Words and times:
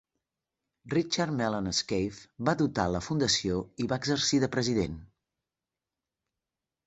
Richard 0.93 1.33
Mellon 1.41 1.67
Scaife 1.79 2.47
va 2.49 2.55
dotar 2.61 2.85
la 2.93 3.01
fundació 3.07 3.59
i 3.85 3.87
va 3.91 3.99
exercir 4.03 4.39
de 4.45 4.49
president. 4.55 4.95